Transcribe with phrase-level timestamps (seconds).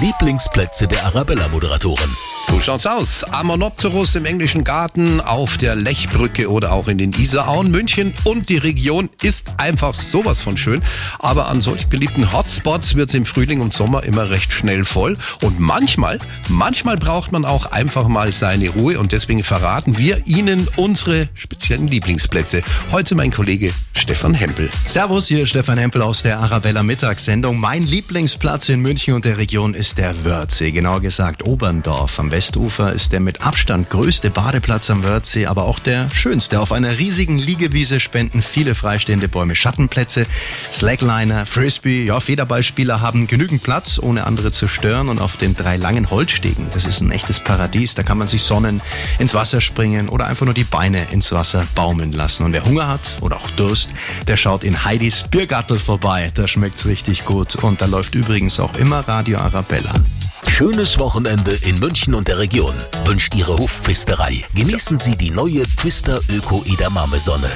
[0.00, 2.10] Lieblingsplätze der Arabella-Moderatoren.
[2.46, 3.24] So schaut's aus.
[3.24, 7.70] Amonopterus im englischen Garten, auf der Lechbrücke oder auch in den Isarauen.
[7.70, 10.82] München und die Region ist einfach sowas von schön.
[11.20, 15.16] Aber an solch beliebten Hotspots wird's im Frühling und Sommer immer recht schnell voll.
[15.42, 16.18] Und manchmal,
[16.48, 18.98] manchmal braucht man auch einfach mal seine Ruhe.
[18.98, 22.62] Und deswegen verraten wir Ihnen unsere speziellen Lieblingsplätze.
[22.90, 24.68] Heute mein Kollege Stefan Hempel.
[24.86, 27.58] Servus, hier ist Stefan Hempel aus der Arabella Mittagssendung.
[27.58, 32.18] Mein Lieblingsplatz in München und der Region ist der Wörthsee, genauer gesagt Oberndorf.
[32.18, 36.60] Am Westufer ist der mit Abstand größte Badeplatz am Wörthsee, aber auch der schönste.
[36.60, 40.24] Auf einer riesigen Liegewiese spenden viele freistehende Bäume Schattenplätze.
[40.70, 45.10] Slackliner, Frisbee, ja, Federballspieler haben genügend Platz, ohne andere zu stören.
[45.10, 47.94] Und auf den drei langen Holzstegen, das ist ein echtes Paradies.
[47.94, 48.80] Da kann man sich sonnen,
[49.18, 52.44] ins Wasser springen oder einfach nur die Beine ins Wasser baumeln lassen.
[52.44, 53.90] Und wer Hunger hat oder auch Durst,
[54.28, 56.30] der schaut in Heidis Biergattel vorbei.
[56.32, 57.56] Da schmeckt's richtig gut.
[57.56, 59.73] Und da läuft übrigens auch immer Radio Arabella.
[60.48, 62.74] Schönes Wochenende in München und der Region.
[63.06, 64.44] Wünscht Ihre Hofpfisterei.
[64.54, 67.50] Genießen Sie die neue Twister Öko Edamame Sonne.